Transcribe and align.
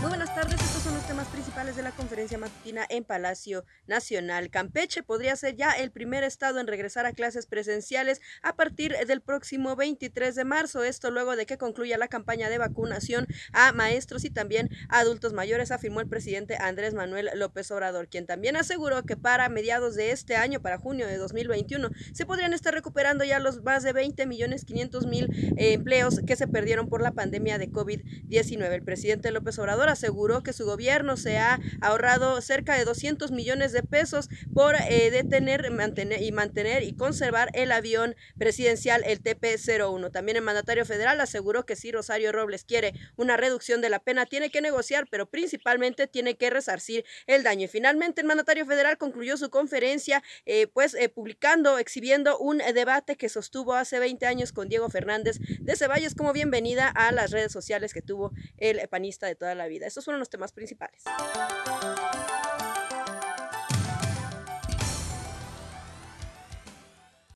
Muy 0.00 0.08
buenas 0.08 0.34
tardes 0.34 0.69
principales 1.30 1.76
de 1.76 1.82
la 1.82 1.92
conferencia 1.92 2.38
matutina 2.38 2.86
en 2.88 3.04
Palacio 3.04 3.64
Nacional. 3.86 4.50
Campeche 4.50 5.02
podría 5.02 5.36
ser 5.36 5.56
ya 5.56 5.72
el 5.72 5.90
primer 5.90 6.24
estado 6.24 6.60
en 6.60 6.66
regresar 6.66 7.06
a 7.06 7.12
clases 7.12 7.46
presenciales 7.46 8.20
a 8.42 8.56
partir 8.56 8.94
del 9.06 9.20
próximo 9.20 9.76
23 9.76 10.34
de 10.34 10.44
marzo. 10.44 10.84
Esto 10.84 11.10
luego 11.10 11.36
de 11.36 11.46
que 11.46 11.58
concluya 11.58 11.98
la 11.98 12.08
campaña 12.08 12.48
de 12.48 12.58
vacunación 12.58 13.26
a 13.52 13.72
maestros 13.72 14.24
y 14.24 14.30
también 14.30 14.70
a 14.88 15.00
adultos 15.00 15.32
mayores, 15.32 15.70
afirmó 15.70 16.00
el 16.00 16.08
presidente 16.08 16.56
Andrés 16.56 16.94
Manuel 16.94 17.30
López 17.34 17.70
Obrador, 17.70 18.08
quien 18.08 18.26
también 18.26 18.56
aseguró 18.56 19.02
que 19.04 19.16
para 19.16 19.48
mediados 19.48 19.94
de 19.94 20.10
este 20.12 20.36
año, 20.36 20.60
para 20.60 20.78
junio 20.78 21.06
de 21.06 21.16
2021, 21.16 21.90
se 22.12 22.26
podrían 22.26 22.52
estar 22.52 22.74
recuperando 22.74 23.24
ya 23.24 23.38
los 23.38 23.62
más 23.62 23.82
de 23.82 23.92
20 23.92 24.26
millones 24.26 24.64
500 24.64 25.06
mil 25.06 25.28
eh, 25.56 25.72
empleos 25.72 26.20
que 26.26 26.36
se 26.36 26.46
perdieron 26.46 26.88
por 26.88 27.02
la 27.02 27.12
pandemia 27.12 27.58
de 27.58 27.70
COVID-19. 27.70 28.72
El 28.72 28.84
presidente 28.84 29.30
López 29.30 29.58
Obrador 29.58 29.88
aseguró 29.88 30.42
que 30.42 30.52
su 30.52 30.64
gobierno 30.64 30.79
se 31.16 31.38
ha 31.38 31.60
ahorrado 31.80 32.40
cerca 32.40 32.76
de 32.76 32.84
200 32.84 33.30
millones 33.32 33.72
de 33.72 33.82
pesos 33.82 34.28
por 34.54 34.74
eh, 34.76 35.10
detener 35.10 35.70
mantener, 35.70 36.22
y 36.22 36.32
mantener 36.32 36.82
y 36.82 36.94
conservar 36.94 37.50
el 37.54 37.70
avión 37.72 38.16
presidencial, 38.38 39.02
el 39.04 39.22
TP-01. 39.22 40.10
También 40.10 40.36
el 40.36 40.42
mandatario 40.42 40.84
federal 40.84 41.20
aseguró 41.20 41.66
que 41.66 41.76
si 41.76 41.92
Rosario 41.92 42.32
Robles 42.32 42.64
quiere 42.64 42.94
una 43.16 43.36
reducción 43.36 43.80
de 43.80 43.90
la 43.90 43.98
pena, 43.98 44.26
tiene 44.26 44.50
que 44.50 44.60
negociar, 44.60 45.06
pero 45.10 45.26
principalmente 45.26 46.06
tiene 46.06 46.36
que 46.36 46.50
resarcir 46.50 47.04
el 47.26 47.42
daño. 47.42 47.66
Y 47.66 47.68
finalmente 47.68 48.22
el 48.22 48.26
mandatario 48.26 48.64
federal 48.64 48.96
concluyó 48.96 49.36
su 49.36 49.50
conferencia, 49.50 50.22
eh, 50.46 50.66
pues 50.66 50.94
eh, 50.94 51.08
publicando, 51.08 51.78
exhibiendo 51.78 52.38
un 52.38 52.58
debate 52.58 53.16
que 53.16 53.28
sostuvo 53.28 53.74
hace 53.74 53.98
20 53.98 54.26
años 54.26 54.52
con 54.52 54.68
Diego 54.68 54.88
Fernández 54.88 55.38
de 55.60 55.76
Ceballos 55.76 56.14
como 56.14 56.32
bienvenida 56.32 56.88
a 56.88 57.12
las 57.12 57.30
redes 57.30 57.52
sociales 57.52 57.92
que 57.92 58.02
tuvo 58.02 58.32
el 58.56 58.80
panista 58.88 59.26
de 59.26 59.34
toda 59.34 59.54
la 59.54 59.66
vida. 59.66 59.86
Estos 59.86 60.04
fueron 60.04 60.18
los 60.18 60.30
temas 60.30 60.52
principales. 60.74 62.39